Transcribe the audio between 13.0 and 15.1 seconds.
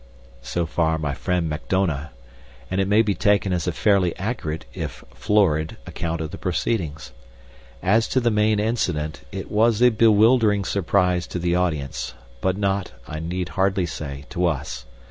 I need hardly say, to us.